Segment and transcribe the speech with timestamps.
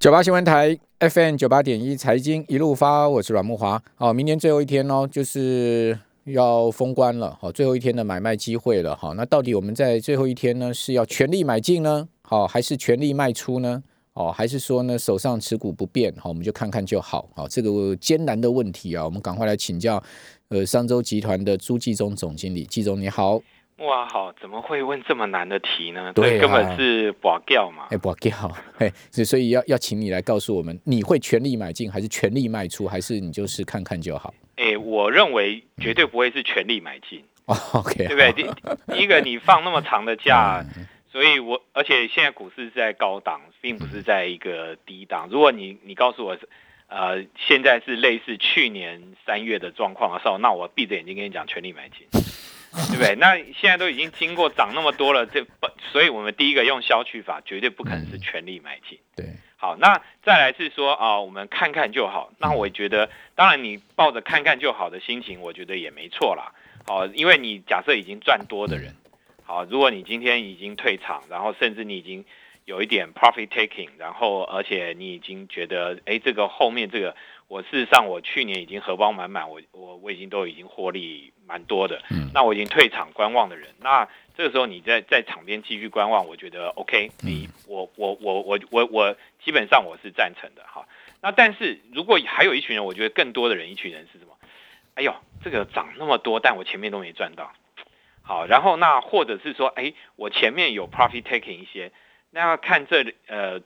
[0.00, 3.78] 九八新闻台 FM 九八点一财经一路发，我是阮木华。
[3.96, 7.36] 好，明年最后一天哦，就是要封关了。
[7.38, 8.96] 好，最后一天的买卖机会了。
[8.96, 12.08] 好，那到底我们在最后一天呢，是要全力买进呢？
[12.22, 13.82] 好，还是全力卖出呢？
[14.14, 16.10] 哦，还是说呢，手上持股不变？
[16.16, 17.28] 好，我们就看看就好。
[17.36, 20.02] 好，这个艰难的问题啊，我们赶快来请教。
[20.48, 23.38] 呃，商周集团的朱继忠总经理，季总你好。
[23.80, 26.12] 哇，好，怎么会问这么难的题呢？
[26.14, 27.86] 对，根本是保掉嘛。
[27.90, 28.34] 哎，保掉，
[28.78, 28.92] 哎，
[29.24, 34.34] 所以要要请你来告诉我们，你会全力买进，还是全力卖出，还是你就是看看就好？
[34.56, 37.24] 哎，我认为绝对不会是全力买进。
[37.46, 38.32] OK，对不对？
[38.32, 40.62] 第第一个，你放那么长的假，
[41.10, 45.26] 所以我而且现在股市是在高档，并不是在一个低档。
[45.30, 46.36] 如果你你告诉我，
[46.88, 52.06] 呃，现在是类似去年三月的状况的时候，那我闭着眼睛跟你讲，全力买进。
[52.90, 53.16] 对不对？
[53.16, 58.96] 那现在都已经经过涨那么多了，这不，所以我们第一个用消去法，绝对不可能是全力买进。
[59.16, 62.32] 对，好，那再来是说啊，我们看看就好。
[62.38, 66.52] 那我觉得，当然你抱着看看就好的心情，我觉得也没错啦。
[66.86, 68.94] 好，因为你假设已经赚多的人，
[69.42, 72.24] 好，如果你今天已经退场，然后甚至你已经
[72.66, 77.16] 有一点 profit taking，然后而且你已经觉得，哎，这个后面这个。
[77.50, 82.00] 我事实上，我去年已经荷包满满，我我我已经都已经获利蛮多的。
[82.08, 87.10] 嗯，那我已经退场观望的人，那这个时候你在在场边继续观望，我觉得 OK。
[87.22, 90.86] 你我我我我我我基本上我是赞成的哈。
[91.20, 94.38] 那但是如果还有一群人，我觉得更多的人，一群人是什么？
[94.94, 97.52] 哎呦，这个涨那么多，但我前面都没赚到。
[98.22, 101.90] 好，然后那或者是说，哎，我前面有 profit taking 一些，
[102.30, 103.60] 那要看这呃。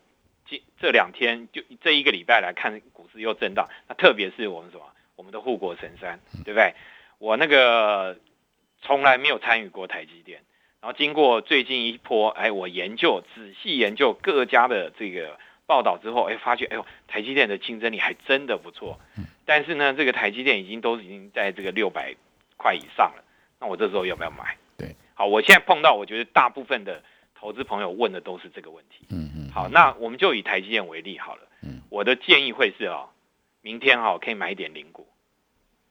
[0.54, 3.68] 这这两天就这一个礼拜来看，股市又震荡。
[3.88, 4.84] 那特别是我们什么，
[5.16, 6.74] 我们的护国神山，对不对？
[7.18, 8.18] 我那个
[8.82, 10.42] 从来没有参与过台积电，
[10.80, 19.00] 然后经过最近一波，哎，我研究仔细研究各家的这个报道之后，哎，发现哎呦，台积电的竞争力还真的不错。
[19.44, 22.14] 但是呢，这个台积电已经都已经在这个六百
[22.56, 23.24] 块以上了。
[23.60, 24.56] 那我这时候要不要买？
[24.76, 27.02] 对，好，我现在碰到，我觉得大部分的。
[27.36, 29.04] 投资朋友问的都是这个问题。
[29.10, 29.23] 嗯嗯。
[29.54, 31.42] 好，那我们就以台积电为例好了。
[31.62, 31.80] 嗯。
[31.88, 33.08] 我的建议会是哦，
[33.62, 35.06] 明天哈可以买一点零股。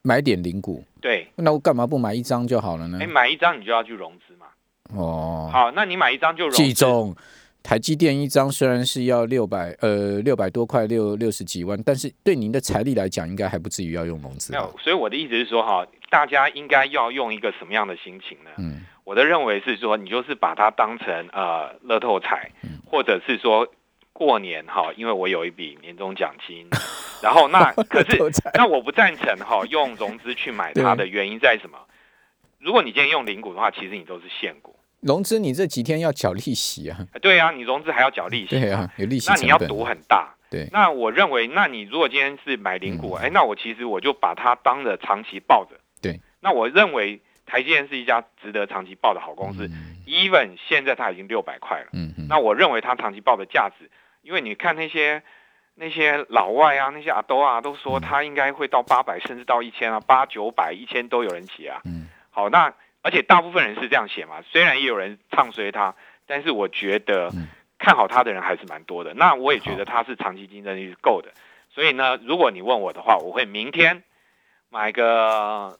[0.01, 0.83] 买点零股。
[0.99, 1.27] 对。
[1.37, 2.99] 那我干嘛不买一张就好了呢？
[3.01, 4.47] 哎，买一张你就要去融资嘛。
[4.93, 5.49] 哦。
[5.51, 6.61] 好，那你买一张就融资。
[6.61, 7.15] 集中。
[7.63, 14.51] 台积电一张虽然是要六百呃六百多块六六十几万，但是对您的财力来讲，应该还不至于要用融资。
[14.51, 18.51] 没有，所以我的意思是说哈，大家应该要用一个什么样的心情呢？
[18.59, 18.85] 嗯。
[19.03, 22.51] 我的认为是说，你就是把它当成呃乐透彩，
[22.85, 23.67] 或者是说
[24.13, 26.67] 过年哈，因为我有一笔年终奖金，
[27.23, 28.21] 然后那可是
[28.53, 31.79] 那我不赞成哈用融资去买它的原因在什么？
[32.59, 34.75] 如果你今天用零股的话，其实你都是现股。
[35.01, 36.99] 融资你这几天要缴利息啊？
[37.23, 40.31] 对啊，你融资还要缴利息，对啊，有利息那你要赌很大。
[40.49, 45.71] 对，那我认为，那你如果今天是买零股，哎，那我其实我就把它当着长期抱着。
[46.43, 47.21] 对，那我认为。
[47.45, 49.69] 台积电是一家值得长期报的好公司
[50.07, 51.87] ，even 现在它已经六百块了。
[51.91, 55.21] 嗯嗯，那我认为它长期报的价值，因为你看那些
[55.75, 61.81] 那些老外啊，那些阿多啊，都说它应该会到八百，甚至到一千啊，八九百、一千都有人写啊。
[61.83, 65.93] 嗯，好，那而且大部分人是这样写嘛，虽然也有人唱衰它，
[66.25, 67.29] 但是我觉得
[67.77, 69.13] 看好它的人还是蛮多的。
[69.13, 71.29] 那我也觉得它是长期竞争力是够的。
[71.69, 74.01] 所以呢，如果你问我的话，我会明天
[74.69, 75.77] 买个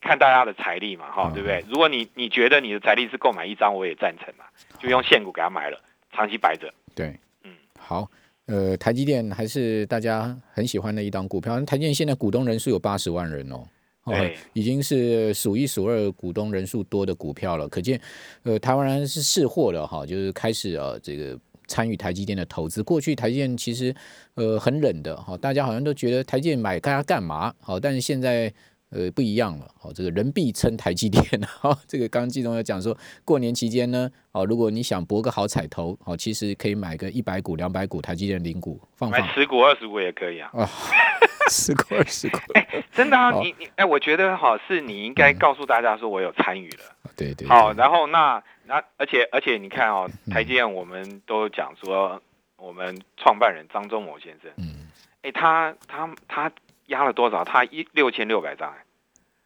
[0.00, 0.16] 看。
[0.18, 1.62] 大家的财力嘛，哈，对不对？
[1.68, 4.46] 如果你你觉得你的财力是购买一张，我也赞成嘛，
[4.80, 5.78] 就用现股给他买了，
[6.10, 6.72] 长期摆着。
[6.94, 7.14] 对，
[7.44, 8.10] 嗯，好，
[8.46, 11.60] 呃，台积电还是大家很喜欢的一档股票。
[11.66, 13.62] 台积电现在股东人数有八十万人哦，
[14.06, 17.68] 对，已经是数一数二股东人数多的股票了。
[17.68, 18.00] 可见，
[18.44, 22.82] 呃，台湾人是识货的哈，就是开始呃这个参与台积电的投资。
[22.82, 23.94] 过去台积电其实
[24.34, 27.52] 呃很冷的哈，大家好像都觉得台积电买它干嘛？
[27.60, 28.50] 好，但是现在。
[28.90, 40.70] 呃，不一样了，好，这个人必称台积电，好， 这个刚刚季总有讲说，过年期间呢，哦，如果你想博个好彩头，好，其实可以买个一百股、两百股台积电零股放放，买十股、二十股也可以啊，啊，
[41.50, 46.84] 十股、 二十股，哎，真的啊，你你，哎，我觉得哈，是你应该告诉大家说我有参与了，
[47.16, 52.22] 对对，好，然后那那，而且而且你看哦，台积电我们都讲说，
[52.56, 54.86] 我们创办人张忠谋先生，嗯，
[55.22, 56.52] 哎，他他他。
[56.86, 57.44] 压了多少？
[57.44, 58.72] 他一六千六百张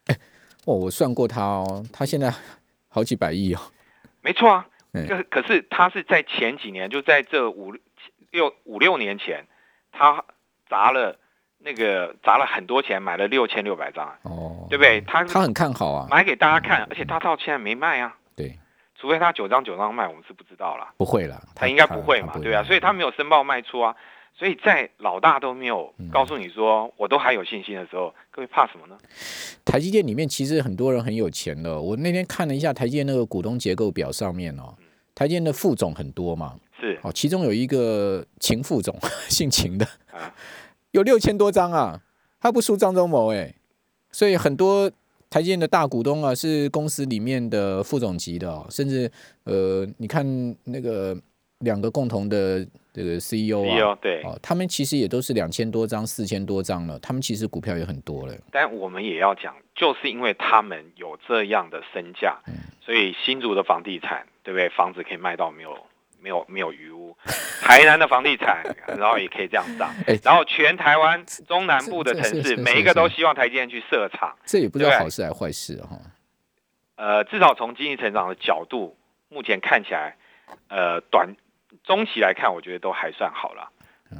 [0.06, 0.16] 哎，
[0.66, 2.32] 哦，我算过他哦，他现在
[2.88, 3.60] 好几百亿哦。
[4.22, 7.74] 没错啊，可可是他是在前几年，就在这五
[8.30, 9.46] 六五六年前，
[9.92, 10.22] 他
[10.68, 11.18] 砸了
[11.58, 15.00] 那个砸了很多钱，买了六千六百张哦，对不对？
[15.02, 18.14] 他他很看好啊，买给大家看，而且他到现在没卖啊。
[18.36, 18.58] 对，
[18.94, 20.92] 除非他九张九张卖，我们是不知道啦。
[20.98, 23.96] 不会啦，他应该不会嘛，对啊，所以他没有申报卖出啊。
[24.34, 28.96] 所以在老大都没有告诉你说，我都还有信心的时候，各位怕什么呢？
[29.64, 31.78] 台积电里面其实很多人很有钱的。
[31.80, 34.74] 我那天看了一下台积电那个股东结构表上面哦，
[35.14, 38.96] 台积电的副总很多嘛，是哦，其中有一个秦副总，
[39.28, 39.86] 姓秦的，
[40.92, 42.00] 有六千多张啊，
[42.40, 43.54] 他不输张忠谋哎，
[44.10, 44.90] 所以很多
[45.28, 49.10] 台积电的大股东啊，是公司里面的副总级的，哦甚至
[49.44, 50.24] 呃，你看
[50.64, 51.14] 那个
[51.60, 52.66] 两个共同的。
[52.92, 58.34] 这个 CEO 啊，对，哦，他们其实也都是两千多张、四千多张了，他们其实股票也很多了。
[58.50, 62.40] 但我们也要讲，就是因为他们有这样的身价，
[62.84, 64.68] 所以新竹的房地产，对不对？
[64.70, 65.78] 房子可以卖到没有、
[66.20, 67.16] 没有、没有余屋。
[67.62, 68.60] 台南的房地产，
[68.98, 69.94] 然后也可以这样涨。
[70.24, 74.36] 然后全台湾中南部的城市，每一个都希望台积电去设厂。
[74.44, 75.96] 这也不知道好事还是坏事哈。
[76.96, 78.96] 呃，至少从经济成长的角度，
[79.28, 80.16] 目前看起来，
[80.66, 81.36] 呃，短。
[81.84, 83.70] 中期来看，我觉得都还算好了。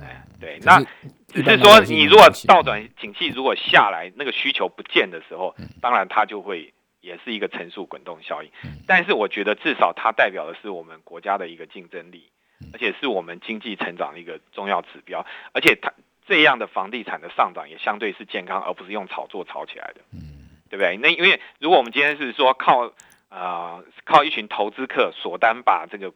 [0.00, 0.80] 哎，对，那
[1.26, 8.50] 只是说，你如果倒转景气，如果下来那个需求不见的时候，当然它就会也是一个乘数滚动效应。
[8.86, 12.30] 但是我觉得至少它代表的是我们国家的一个竞争力，
[12.72, 15.26] 而且是我们经济成长的一个重要指标。
[15.52, 15.92] 而且它
[16.24, 20.02] 这样的房地产的上涨也相对是健康，而不是用炒作炒起来的。
[20.12, 20.96] 嗯，对不对？
[20.98, 22.92] 那因为如果我们今天是说靠
[23.28, 26.12] 啊靠一群投资客锁单把这个。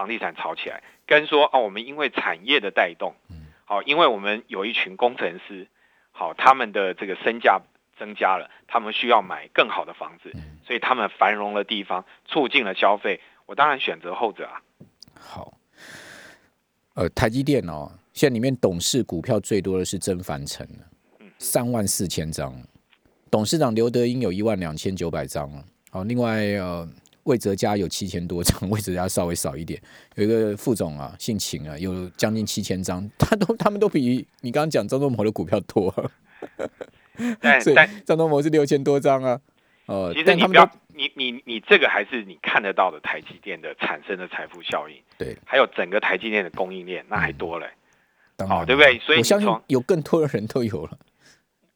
[0.00, 3.12] 房地产炒起来，跟说哦，我们因为产业的带动，
[3.66, 5.68] 好，因为我们有一群工程师，
[6.10, 7.60] 好，他们的这个身价
[7.98, 10.32] 增加了，他们需要买更好的房子，
[10.64, 14.62] 所以他们繁荣的地方促进了消费，我当然选择后者啊。
[15.20, 15.52] 好，
[16.94, 20.66] 呃，台积电哦，现在里面董事股票最多的是曾凡成
[21.38, 22.54] 三万四千张，
[23.30, 25.62] 董事长刘德英有一万两千九百张。
[25.90, 26.88] 好，另外呃。
[27.24, 29.80] 魏哲家有七千多张，魏哲家稍微少一点。
[30.14, 35.92] 有一个副总啊，姓秦啊，有将近七千张，他都他们都比你刚刚讲张忠谋的股票多。
[37.40, 39.40] 但但张忠谋是六千多张啊。
[39.86, 44.96] 哦，其实你不要你你你这个还是你看得到的台积电的产生的财富效应。
[45.18, 47.66] 对，还有整个台积电的供应链，那还多嘞。
[48.48, 48.98] 好，对不对？
[49.00, 50.98] 所以我相信有更多的人都有了。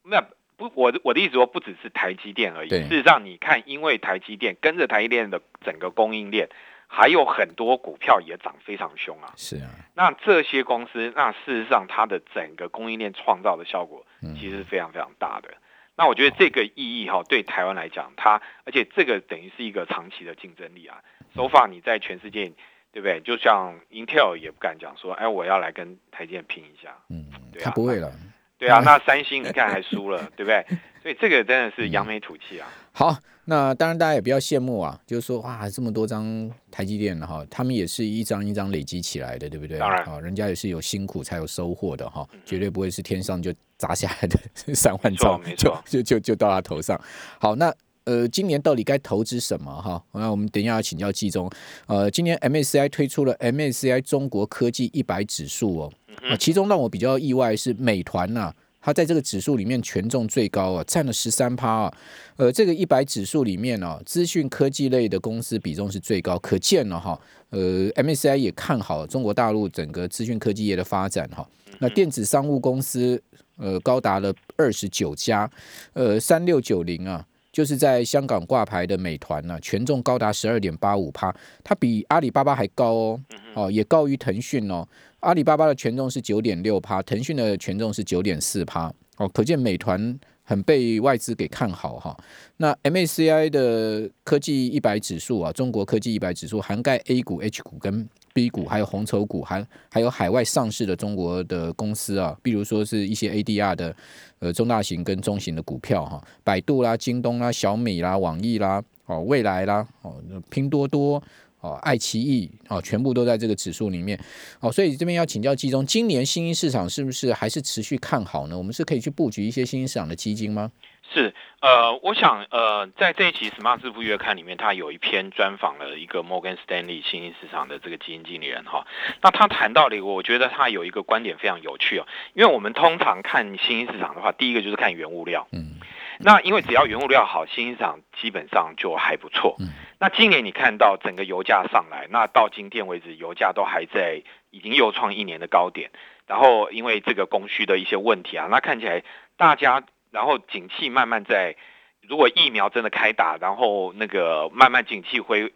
[0.05, 0.25] 那。
[0.56, 2.69] 不，我的我的意思说，不只是台积电而已。
[2.69, 6.49] 事实上，你看，因为台积电跟着台积电的整个供应链，
[6.87, 9.33] 还有很多股票也涨非常凶啊。
[9.37, 9.71] 是啊。
[9.95, 14.06] 那这些公司，那事实上它的整个供应链创造的效果，
[14.39, 15.55] 其实是非常非常大的。
[15.97, 21.03] 那我觉得这个意义哈，对台湾来讲，它而且这个等于是一个长期的竞争力啊。
[21.35, 22.53] So far，你在全世界，
[22.93, 23.21] 对不对？
[23.21, 26.97] 就像 Intel 也不敢讲说，哎，我要来跟台积电拼一下。
[27.11, 28.12] 嗯，对啊，不会了。
[28.59, 30.65] 对啊，那三星你看还输了， 对不对？
[31.03, 32.69] 所以这个真的是扬眉吐气啊。
[32.93, 39.79] 好，那当然大家也不要羡慕啊，就是说哇，这么多张台积电哈，他们也是一张一张累积起来的，对不对？
[39.79, 44.39] 当然，啊，人家也是有辛苦才有收获的哈，绝对不会是天上就砸下来的
[44.75, 46.99] 三万张，就就就就到他头上。
[47.39, 47.75] 好，那
[48.05, 50.03] 呃，今年到底该投资什么哈？
[50.12, 51.51] 那我们等一下要请教季中。
[51.87, 55.93] 呃，今年 MSCI 推出了 MSCI 中国科技一百指数哦。
[56.29, 61.95] 啊，其中让我比较意外是美团呐，它在这个指数里面权重最高啊，占了十三趴啊。
[62.37, 67.19] 呃，这个一百指数里面呢，资讯科技类的公司比重是最高，可见了哈。
[67.49, 71.49] 呃，MSCI 也看好中国大陆整个资讯科技业的发展哈。
[71.79, 73.23] 那电子商务公司
[73.56, 75.51] 呃高达了二十九家，
[75.94, 77.25] 呃，三六九零啊。
[77.55, 81.32] 就是在香港挂牌的美团呢，权重高达十二点八五趴，
[81.63, 83.20] 它比阿里巴巴还高哦，
[83.55, 84.84] 哦，也高于腾讯哦。
[85.20, 92.17] 阿里巴巴的权重是九点六趴，腾讯的权重是九点四趴，哦，可见美团很被外资给看好哈。
[92.58, 98.08] 那 MACI 的科技一百指数啊，中国科技一百指数涵盖 A 股、H 股跟。
[98.34, 103.96] B 股还有红筹股，还还有海外上市的中国的公司啊，比如说是一些 ADR 的
[104.41, 110.20] 呃中大型跟中型的股票哈，百度啦、京东啦、小米啦、网易啦、哦未来啦、哦
[110.51, 111.22] 拼多多、
[111.65, 114.19] 哦爱奇艺哦，全部都在这个指数里面
[114.61, 118.59] 哦，所以这边要请教季中，今年新兴市场是不是还是持续看好呢？
[118.59, 120.71] 我们是可以去布局一些新兴市场的基金吗？
[121.13, 128.87] 是，呃，我想，呃，在这一期《Smart 致富月刊》里面，他有一篇专访了一个 Morgan Stanley 新兴市场的这个基金经理人哈。
[129.23, 132.06] 那他谈到了一个，我觉得他有一个观点非常有趣哦。
[132.33, 135.75] 因为我们通常看新兴市场的话，第一个就是看原物料，嗯，
[136.19, 139.56] 那因为只要原物料好，新兴市场基本上就还不错。
[139.59, 139.69] 嗯，
[139.99, 145.91] 那今年你看到整个油价上来，那到今天为止，油价都还在已经又创一年的高点。
[146.27, 149.03] 然后因为这个供需的一些问题啊，那看起来
[149.37, 149.85] 大家。
[150.11, 151.56] 然后景气慢慢在，
[152.03, 155.53] 如果疫苗真的开打，然后那个慢慢景气恢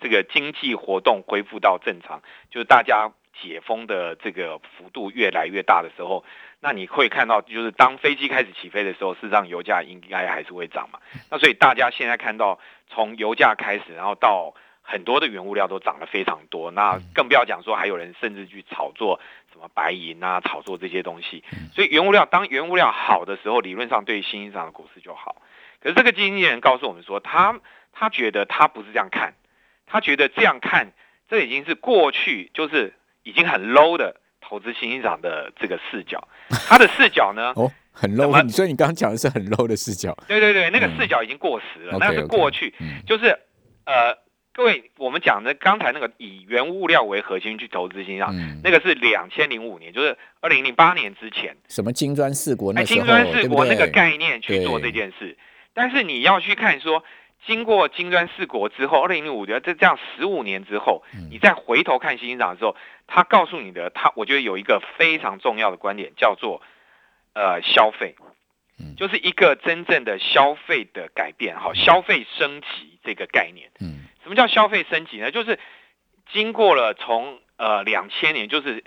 [0.00, 6.24] 这个经济活动恢复到正常，就是大家解封的这个幅度越来越大的时候，
[6.66, 10.98] 那你会看到，就是当飞机开始起飞的时候，事实上油价应该还是会涨嘛。
[11.30, 12.58] 那所以大家现在看到
[12.88, 19.20] 从油价开始，然后到很多的原物料都涨了非常多，那更不要讲说还有人甚至去炒作
[19.52, 21.44] 什么白银啊，炒作这些东西。
[21.72, 25.36] 所以原物料当原物料好的时候，理论上对新兴市场的股市就好。
[25.80, 27.60] 可是这个经纪人告诉我们说，他
[27.92, 29.34] 他觉得他不是这样看，
[29.86, 30.90] 他觉得这样看，
[31.28, 32.92] 这已经是过去就是
[33.22, 36.22] 已经很 low 的投资新兴市场的这个视角。
[36.68, 37.52] 他的视角呢？
[37.56, 38.48] 哦，很 low。
[38.48, 40.16] 所以你刚刚讲的是很 low 的视角。
[40.28, 42.74] 对对对，那个视角已经过时了，那是过去，
[43.06, 43.26] 就是
[43.84, 44.24] 呃。
[44.56, 48.34] 各位，我们讲的刚才那个以原物料为核心去投资新上，
[48.64, 51.54] 那个是两千零五年，就是二零零八年之前。
[51.68, 55.36] 什么金砖四国那金砖四国那个概念去做这件事，
[55.74, 57.04] 但是你要去看说，
[57.44, 62.76] 经过金砖四国之后，二零零五年这这样十五年之后，你再回头看新兴涨的时候，
[63.06, 66.62] 他告诉你的，他我觉得有一个非常重要的观点，叫做
[67.34, 68.16] 呃消费，
[68.96, 74.04] 就是一个真正的消费的改变，好，消费升级这个概念，嗯。
[74.22, 75.30] 什么叫消费升级呢？
[75.30, 75.60] 就是
[76.32, 78.82] 经过了从呃两千年，就是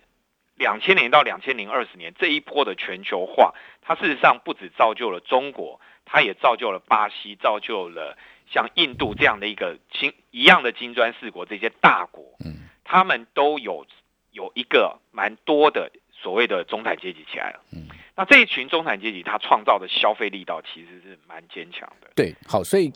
[0.55, 8.17] 两千年到两千零二十年这一波的全球化，它事实上不止造就了中国，它也造就了巴西，造就了
[8.51, 13.85] 像印度这样的一个金一样的金砖四国这些大国，嗯，他们都有
[14.31, 22.91] 有一个蛮多的所谓的中产阶级起来了，嗯，那这一群中产阶级他创造的消费力道其实是蛮坚强的，对，好，所以。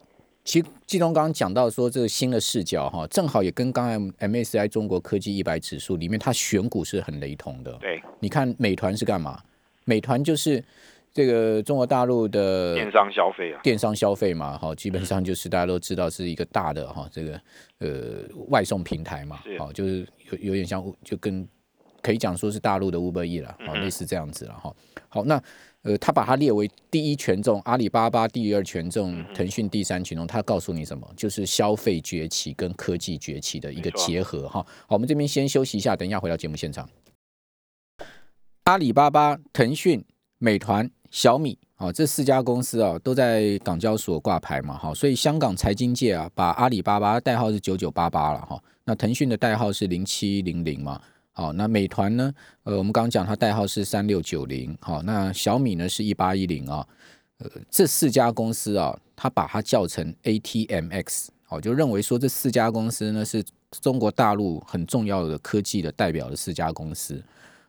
[0.46, 7.72] 其实季东刚刚讲到说这个新的视角哈，正好也跟刚才 MSCI 中国科技一百指数里面它选股是很雷同的。
[7.80, 9.42] 对，你看美团是干嘛？
[9.86, 10.62] 美团就是
[11.14, 17.40] 这个中国大陆的电商消费啊，电商消费嘛，哈，基本上就是大家都知道是一个大的哈，这个
[17.80, 21.48] 呃外送平台嘛，好，就是有有点像就跟
[22.02, 24.76] 可以讲说是大陆的 Uber E 了，好，类似这样子了哈。
[25.08, 25.42] 好，那。
[25.84, 30.26] 呃，他把它列为第一权重，阿里巴巴第二权重，腾讯第三权重。
[30.26, 31.06] 他告诉你什么？
[31.18, 34.66] 就是消费崛起跟科技崛起的一个结合哈。
[34.88, 36.90] 好，我们这边先休息一下，等一下回到节目现场。
[38.64, 40.02] 阿里巴巴、腾讯、
[40.38, 51.00] 美团、小米啊，这四家公司啊，都在港交所挂牌嘛，哈，所以香港财经界啊，把阿里巴巴代号是九九八八了哈，那腾讯的代号是零七零零嘛。
[51.32, 52.34] 好，那美团呢？
[52.64, 54.76] 呃，我们刚刚讲它代号是三六九零。
[54.82, 56.84] 好，那小米呢是一八一零啊。
[57.38, 61.28] 呃，这四家公司啊，它把它叫成 ATMX。
[61.44, 63.44] 好，就认为说这四家公司呢是
[63.82, 67.24] 中国大陆很重要的科技的代表的四家公司。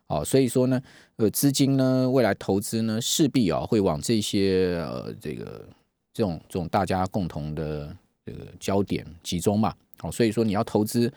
[0.06, 0.80] 好，所以说呢，
[1.16, 5.66] 呃，资金呢未来投资呢势必啊会往这些呃这个
[6.12, 7.94] 这种这种大家共同的
[8.24, 9.74] 这个焦点集中嘛。
[9.98, 11.12] 好，所以说你要投资。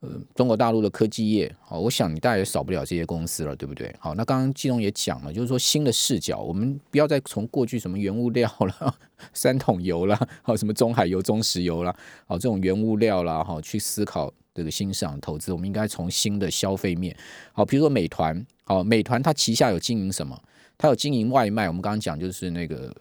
[0.00, 3.90] 呃，中国大陆的科技业，好，我想你大概也少不了这些公司了，对不对？
[3.98, 8.94] 好，那刚刚季东也讲了，就是说新的视角，我们不要再从过去什么原物料了、
[9.32, 17.16] 三桶油啦，好，什么中海油、中石油啦，好，这种原物料啦，哈，去思考这个新市场投资，我们应该从新的消费面，
[17.52, 20.40] 好，比如说美团，好，美团它旗下有经营什么？
[20.78, 22.94] 它有经营外卖，我们刚刚讲就是那个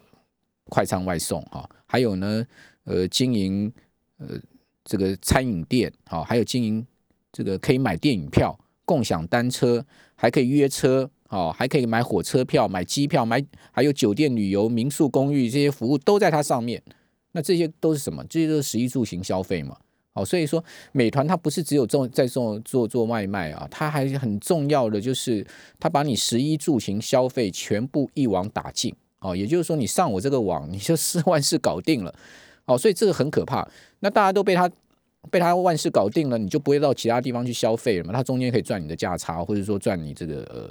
[0.65, 2.45] 快餐外送，哈，还有呢，
[2.85, 3.71] 呃，经营
[4.17, 4.39] 呃
[4.83, 6.85] 这个餐饮店，好，还有经营。
[7.35, 8.55] 这个可以买电影票、
[8.85, 9.83] 共享单车，
[10.13, 16.83] 还可以约车，哦，还可以买火车票、买机票、买还有酒店、旅游、民宿、公寓这些服务都在它上面。
[17.31, 18.23] 那这些都是什么？
[18.25, 19.75] 这些都是食衣住行消费嘛。
[20.13, 25.45] 哦，所以说美团它不是只有做在做做做外卖啊，它还很重要的就是
[25.79, 28.95] 它把你食衣住行消费全部一网打尽。
[29.19, 32.13] 哦，也就是说你上我这个网，你就四万事搞定了。
[32.65, 33.67] 哦，所以这个很可怕。
[33.99, 34.69] 那大家都被它。
[35.31, 38.11] 被他万事搞定了，你就不会到其他地方去消费了嘛？
[38.11, 40.69] 他中间可以赚你的价差，或者说赚你这个呃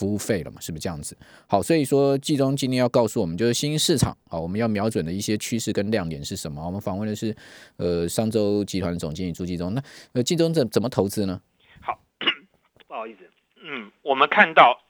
[0.00, 0.58] 服务费了嘛？
[0.62, 1.14] 是不是这样子？
[1.46, 6.64] 好，所以说季中今天要告诉我们，就是新市场啊，我们要瞄准的一些趋势跟亮点是什么？
[6.64, 7.36] 我们访问的是
[7.76, 9.74] 呃商周集团总经理朱季中。
[9.74, 9.82] 那
[10.14, 11.38] 呃季中怎怎么投资呢？
[11.82, 12.00] 好，
[12.88, 13.30] 不好意思，
[13.62, 14.80] 嗯，我们看到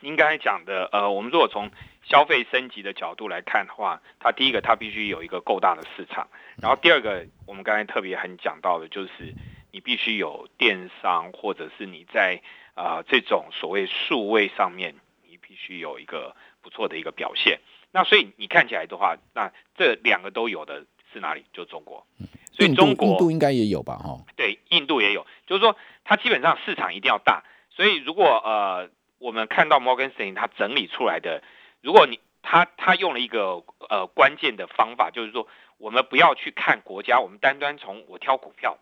[0.00, 1.70] 应该讲的呃，我们如果从
[2.08, 6.28] 消费升级的角度来看的话，它第一个它必须有一个够大的市场，
[6.62, 9.34] 然后第二个我们刚才特别很讲到的就是
[9.70, 12.40] 你必须有电商或者是你在
[12.76, 14.94] 啊这种所谓数位上面
[15.28, 17.58] 你必须有一个不错的一个表现。
[17.90, 21.44] 那所以你看起来的话，那这两个都有的是哪里？
[21.52, 22.06] 就中国。
[22.52, 23.96] 所以中国印度应该也有吧？
[23.96, 27.42] 哈，对，印度也有，就是说它基本上市场一定要大。
[27.70, 31.42] 所以如果呃我们看到 Morgan Stanley 它整理出来的。
[31.82, 35.46] 如果你他他用了一个呃关键的方法，就是说
[35.78, 38.78] 我们不要去看国家，我们单单从我挑股票，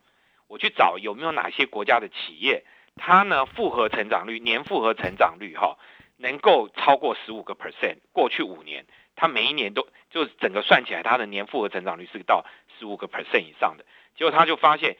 [0.49, 2.65] 我去找有没有哪些国家的企业，
[2.97, 5.79] 它呢复合成长率年复合成长率哈，
[6.17, 8.87] 能够超过十五个 percent，过去五年
[9.17, 12.45] 它每一年都就整个算起来，它的年复合成长率是到
[12.79, 13.85] 十五个 percent 以上的。
[14.17, 14.97] 结果他就发现，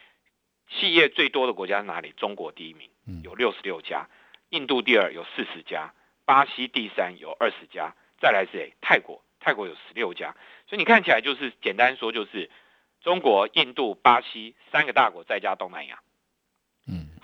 [0.69, 2.13] 企业最多的国家是哪里？
[2.17, 2.91] 中国第一名，
[3.23, 4.09] 有六十六家；
[4.51, 8.75] 印度第二有四十家；巴西第三有二十家；再来是谁？
[8.81, 10.35] 泰国，泰国有十六家。
[10.67, 12.51] 所以你看起来就是简单说就是
[13.03, 16.01] 中国、印度、巴西三个大国再加东南亚。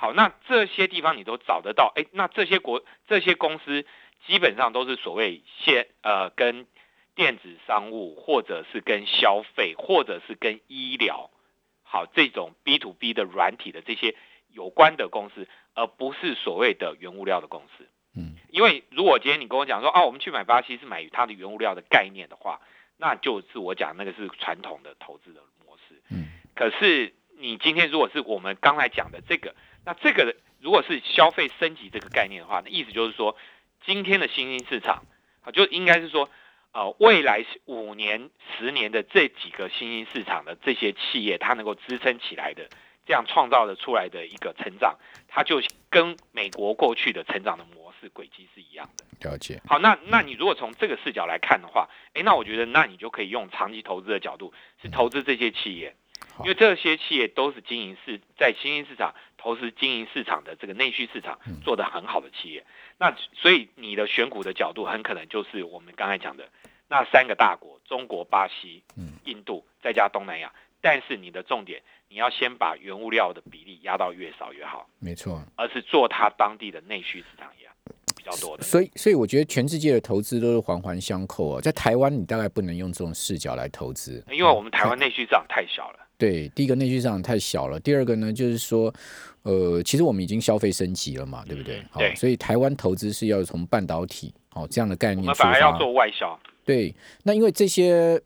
[0.00, 3.84] 嗯，好，那这些地方你都找得到，哎，那这些国这些公司
[4.26, 6.66] 基本上都是所谓现呃跟
[7.14, 11.30] 电子商务或者是跟消费或者是跟医疗。
[11.82, 14.14] 好，这种 B to B 的软体的这些
[14.52, 17.86] 有关的公司，而不是所谓的原物料的公司。
[18.16, 22.60] 嗯，因为如果今天你跟我讲说，哦，我们去买巴西是买它的原物料的概念的话，
[22.96, 26.00] 那就是我讲那个是传统的投资的模式。
[26.10, 29.54] 嗯，可是你今天如果是我们刚才讲的这个，
[29.84, 33.36] 那这个如果是消费升级这个概念的话，那意思就是说，
[33.84, 35.04] 今天的新兴市场，
[35.42, 36.28] 啊，就应该是说。
[36.72, 42.68] 呃，未来五年、十年的这几个新兴市场的这些企业，它能够支撑起来的，
[43.04, 49.28] 这样创造的出来的一个成长，它就跟美国过去的成长的模式轨迹是一样的。
[49.28, 49.60] 了解。
[49.66, 55.96] 好，那那你如果从这个视角来看的话，哎，那我觉得那你就可以用长期投资的角度，是投资这些企业。
[56.40, 62.64] 因为这些企业都是经营市在新兴市场投资经营市场的这个内需市场做得很好的企业，
[62.98, 66.48] 那所以你的选股的角度很可能就是我们刚才讲的
[66.88, 68.82] 那三个大国：中国、巴西、
[69.24, 70.52] 印度，再加东南亚。
[70.82, 77.69] 但是你的重点，你要先把原物料的比例压到越少越好，没错，而是做它当地的内需市场一样
[78.20, 78.62] 比较多的。
[78.62, 81.60] 所以，所以我觉得全世界的投资都是环环相扣啊。
[81.60, 85.98] 在台湾，你大概不能用这种视角来投资，因为我们台湾内需市场太小了。
[86.18, 88.92] 对，第一个内需市场太小了，第二个呢，就是说，
[89.42, 91.82] 呃，其实我们已经消费升级了嘛，对不对？
[91.90, 95.44] 好，所以台湾投资是要从半导体，哦这样的概念出发。
[95.44, 96.38] 反而要做外销。
[96.62, 98.20] 对，那因为这些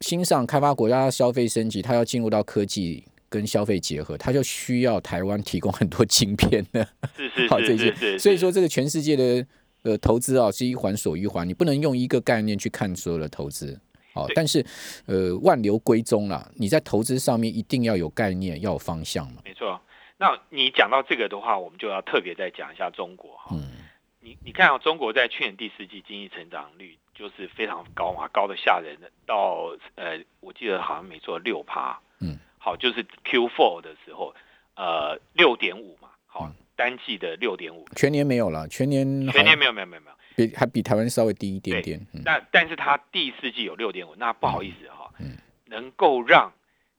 [0.00, 6.86] 新上开发国家消费升级，它要进入到科技跟消费结合，它就需要台湾提供很多晶片的。
[7.16, 9.44] 是 是好这些，所以说这个全世界的
[9.82, 13.80] 呃投资啊，是一环锁一环，你不能用一个概念去看所有的投资。
[14.12, 14.64] 好，但是，
[15.06, 19.42] 呃，万流归宗啦，你在投资上面一定要有概念，要有方向嘛。
[19.44, 19.80] 没错。
[20.16, 23.56] 那你讲到这个的话，我们就要特别再讲一下中国哈。
[23.56, 23.72] 嗯。
[24.20, 31.98] 你你看啊，中国在去年第四季经济成长率就是非常高嘛，高的吓人的，到呃，我记得好像没错六趴。
[32.20, 32.38] 嗯。
[32.64, 34.34] 好，就是 Q4 的时候，
[34.74, 36.08] 呃，六点五嘛。
[36.24, 37.86] 好，单季的六点五。
[37.94, 39.04] 全年没有了，全年。
[39.28, 40.16] 全年没有没有没有没有。
[40.34, 46.50] 比还比台湾稍微低一点点，但但是它第四季有六点五，那不好意思哈，嗯能够让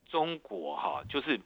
[0.07, 1.41] 中国哈，就是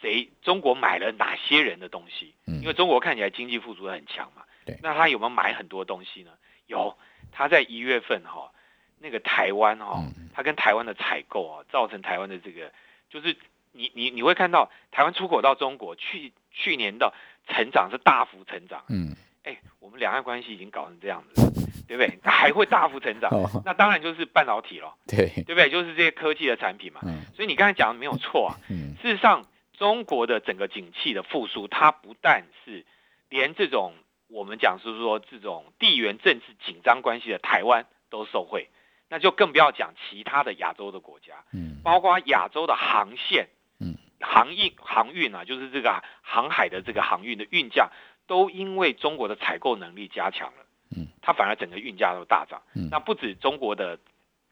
[0.00, 2.32] 谁中国买了哪些人的东西？
[2.46, 6.30] 嗯因为中国看起来经济复苏很强嘛，对那他有没有买很多东西呢？
[6.68, 6.96] 有，
[7.32, 8.52] 他在一月份哈，
[9.00, 10.00] 那个台湾哈，
[10.32, 12.72] 他跟台湾的采购啊，造成台湾的这个，
[13.12, 13.36] 就是
[13.72, 17.12] 你你你会看到台湾出口到中国去去年的
[17.46, 19.14] 成长是大幅成长，嗯。
[19.44, 21.42] 哎，我们两岸关系已经搞成这样子，
[21.88, 22.16] 对不对？
[22.22, 23.28] 它 还会大幅成长，
[23.64, 25.68] 那当然就是半导体了， 对对不对？
[25.68, 27.00] 就是这些科技的产品嘛。
[27.34, 28.54] 所以你刚才讲的没有错啊。
[29.02, 29.44] 事实上，
[29.76, 32.86] 中国的整个景气的复苏，它不但是
[33.28, 33.94] 连这种
[34.28, 38.68] 我们讲是说这种地缘政治紧张关系的台湾都受惠，
[39.12, 47.90] 那就更不要讲其他的亚洲的国家，嗯，包括亚洲的航线，嗯，航运航运啊，就是这个航海的这个航运的运价。
[48.28, 50.64] 都因为中国的采购能力加强了，
[50.96, 53.98] 嗯，它反而整个运价都大涨，嗯，那不止中国的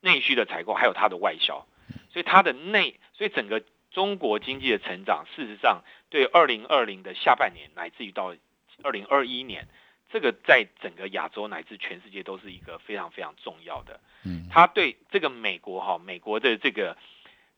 [0.01, 1.65] 内需的采购，还有它的外销，
[2.13, 8.35] 所以它的内，所以整个中国经济的成长，事实上对二零二零的下半年，乃至于到
[8.83, 9.69] 二零二一年，
[10.11, 16.97] 这个在整个亚洲乃至全世界都是一个非常非常重要的，嗯，它对这个美国哈，美国的这个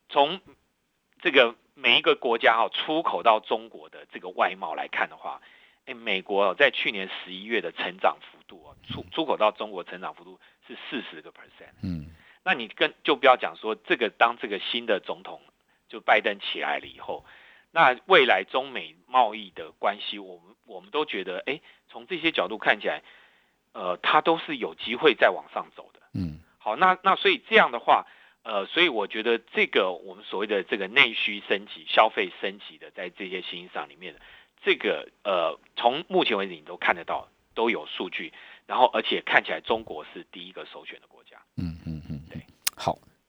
[0.08, 0.40] 从
[1.20, 5.40] 这个每一个国家哈出口到中国的这个外贸来看的话。
[5.84, 11.74] 哎，美国在去年十一月的成长幅度哦，出出口到中国成长幅度是四十个 percent。
[11.82, 12.06] 嗯，
[12.44, 15.40] 那你跟就不要讲说这个，当这个新的总统
[15.88, 17.24] 就拜登起来了以后，
[17.72, 20.51] 那未来中美贸易的关系，我们我
[20.82, 23.02] 们都觉得，哎，从这些角度看起来，
[23.72, 26.00] 呃，它都是有机会再往上走的。
[26.12, 28.06] 嗯，好，那那所以这样的话，
[28.42, 34.14] 呃，所以我觉得这个我们所谓的这个内需升级、消费升级的，在这些新兴市场里面。
[34.64, 38.32] 这个呃，从目前为止你都看得到，都有数据，
[38.64, 41.36] 然后而且看起来中国是第一个首选的国家。
[41.56, 42.20] 嗯嗯嗯，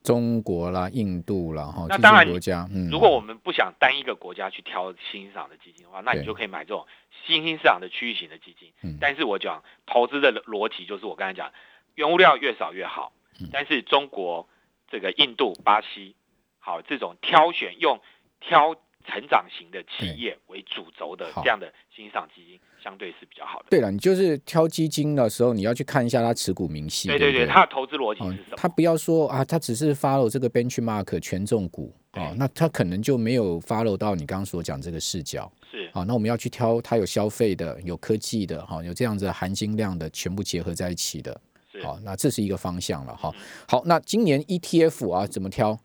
[0.04, 6.86] 中国啦、印度啦，哈，这那当然些国家，嗯，如果我们不想单一个国家去挑新兴市场的基金的话，那你就可以买这种
[7.26, 8.74] 新兴市场的区域型的基金。
[8.84, 11.52] 嗯但是我讲投资的逻辑就是我刚才讲，
[11.96, 13.48] 原物料越少越好嗯。
[13.52, 14.48] 但是中国、
[14.90, 16.16] 这个印度、巴西，
[16.60, 18.02] 好这种挑选用
[18.42, 23.66] 挑成长型的企业为主轴的好这样的新赏基金，相对是比较好的。
[23.70, 28.58] 对了，你就是挑基金的时候，你要去看一下它持股明细，对对对，对对，它的投资逻辑哦是什么？
[28.58, 35.52] 他不要说啊，它只是 follow 这个 benchmark 权重股哦，那它可能就没有 follow 到你刚刚所讲这个视角。
[35.72, 41.42] 是好，那我们要去挑它有消费的、有科技的，哈，有这样子含金量的，全部结合在一起的。
[41.72, 41.82] 是。
[41.84, 43.42] 好，那这是一个方向了哈嗯。
[43.68, 45.80] 好，那今年 ETF 啊怎么挑？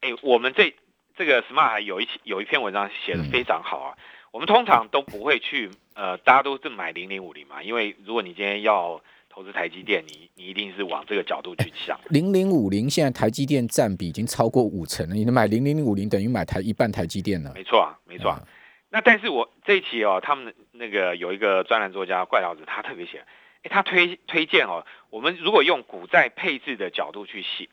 [0.00, 0.72] 哎，我们这
[1.18, 3.98] 这个 Smart 还有一期有一篇文章写的嗯非常好啊。
[4.30, 11.98] 我们通常都不会去，呃，大家都是买零零五零嘛，因为如果你今天要投资台积电，你你一定是往这个角度去想。
[12.10, 17.52] 零零五零现在台积电占比已经超过五成了，你买零零五零等于买台一半台积电了。
[17.54, 18.40] 没错啊，没错啊。
[18.90, 23.24] 那但是我这一期哦，他们那个有一个专栏作家怪老子，他特别写，
[23.62, 27.66] 哎，他推推荐哦，我们如果用股债配置的角度去想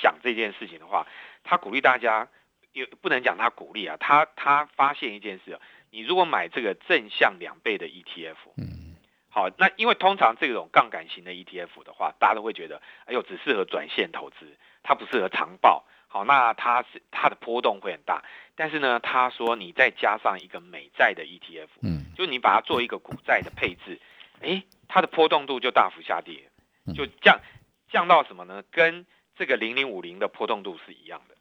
[0.00, 1.06] 想这件事情的话，
[1.42, 2.28] 他鼓励大家，
[2.76, 5.60] 也不能讲他鼓励啊，他他发现一件事啊，
[5.90, 8.94] 你如果买这个正向两倍的 ETF，嗯，
[9.30, 15.86] 好，那因为通常这种杠杆型的 ETF 的话，大家都会觉得，哎呦，只适合短线投资，它不适合长报。
[16.06, 18.22] 好，那它是它的波动会很大，
[18.54, 23.98] 但是呢，他说你再加上一个美债的 ETF，嗯，就你把它做一个股债的配置，
[24.42, 26.48] 哎，它的波动度就大幅下跌，
[26.94, 27.40] 就降
[27.88, 28.62] 降到什么呢？
[28.70, 31.35] 跟这个零零五零的波动度是一样的。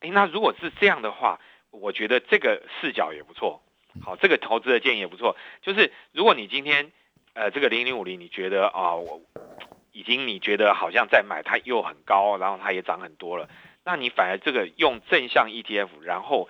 [0.00, 3.62] 哎，那如果是这样的话，我觉得这个视角也不错。
[4.02, 5.36] 好，这个投资的建议也不错。
[5.60, 6.92] 就是如果你今天
[7.34, 9.20] 呃这个零零五零，你觉得啊、我
[9.92, 13.48] 已经你觉得好像在买它又很高，然后它也涨很多了，
[13.84, 16.48] 那你反而这个用正向 ETF，然后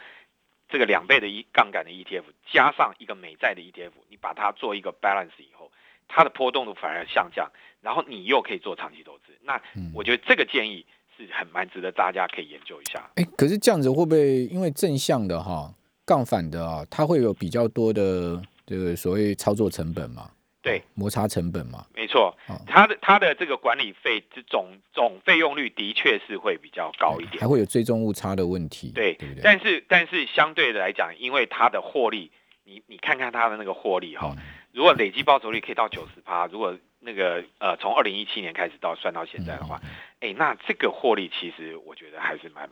[0.69, 5.73] 这个两倍的一杠杆的 ETF 加上一个美债的 ETF，你把它做一个 balance 以后，
[6.07, 9.39] 它的波动度反而下降，然后你又可以做长期投资。
[9.43, 10.85] 那嗯我觉得这个建议
[11.18, 13.11] 是很蛮值得大家可以研究一下。
[13.16, 15.74] 哎，可是这样子会不会因为正向的哈，
[16.07, 20.31] 杠反的啊，它会有比较多的这个所谓操作成本嘛？
[20.62, 21.85] 对，摩擦成本嘛？
[21.94, 27.48] 没错哦，它的它的这个管理费这总总费用率的确是会比较高一点还。
[27.48, 29.42] 会有追踪误差的问题，对，对不对？
[29.42, 32.31] 但是但是相对的来讲，因为它的获利，
[32.64, 39.81] 你你看看它的那个获利哈、嗯如果累计报酬率可以到九十趴，如果那个呃从二零一七年开始到算到现在的嗯话，
[40.21, 42.69] 哎、那这个获利其实我觉得还是蛮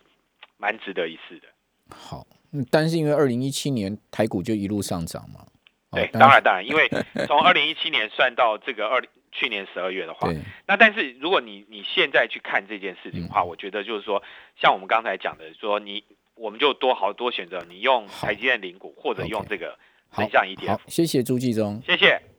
[0.57, 1.49] 蛮值得一试的。
[1.95, 5.41] 好，嗯但是因为二零一七年台股就一路上涨嘛，
[5.91, 6.89] 哦对，当然当然，因为
[7.27, 10.29] 从二零一七年算到这个二去年十二月的话，
[10.67, 14.23] 那但是如果你你现在去看这件事情的嗯话，我觉得就是说，
[14.61, 16.03] 像我们刚才讲的，说你
[16.35, 21.81] 我们就多好多选择，你用台积电零股或者用这个好正向 ETF 好。，谢谢朱继忠。
[21.87, 22.36] 谢谢。